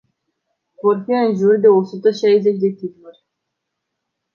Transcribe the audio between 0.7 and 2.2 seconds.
Vor fi în jur de o sută